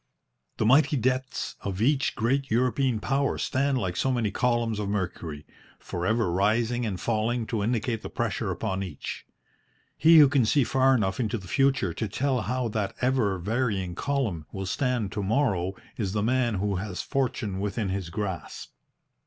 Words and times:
The 0.57 0.65
mighty 0.65 0.97
debts 0.97 1.55
of 1.61 1.79
each 1.79 2.15
great 2.15 2.49
European 2.49 2.99
Power 2.99 3.37
stand 3.37 3.77
like 3.77 3.95
so 3.95 4.11
many 4.11 4.31
columns 4.31 4.79
of 4.79 4.89
mercury, 4.89 5.45
for 5.77 6.07
ever 6.07 6.31
rising 6.31 6.87
and 6.87 6.99
falling 6.99 7.45
to 7.45 7.61
indicate 7.61 8.01
the 8.01 8.09
pressure 8.09 8.49
upon 8.49 8.81
each. 8.81 9.27
He 9.99 10.17
who 10.17 10.27
can 10.27 10.43
see 10.43 10.63
far 10.63 10.95
enough 10.95 11.19
into 11.19 11.37
the 11.37 11.47
future 11.47 11.93
to 11.93 12.07
tell 12.07 12.41
how 12.41 12.67
that 12.69 12.95
ever 12.99 13.37
varying 13.37 13.93
column 13.93 14.47
will 14.51 14.65
stand 14.65 15.11
to 15.11 15.21
morrow 15.21 15.75
is 15.97 16.13
the 16.13 16.23
man 16.23 16.55
who 16.55 16.77
has 16.77 17.03
fortune 17.03 17.59
within 17.59 17.89
his 17.89 18.09
grasp. 18.09 18.71